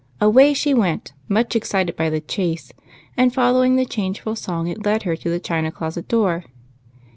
Away 0.19 0.55
she 0.55 0.73
went, 0.73 1.13
much 1.29 1.55
excited 1.55 1.95
by 1.95 2.09
the 2.09 2.21
chase, 2.21 2.71
and 3.15 3.31
following 3.31 3.75
the 3.75 3.85
changeful 3.85 4.35
song 4.35 4.65
it 4.65 4.83
led 4.83 5.03
her 5.03 5.15
to 5.15 5.29
the 5.29 5.39
china 5.39 5.71
closet 5.71 6.07
door. 6.07 6.43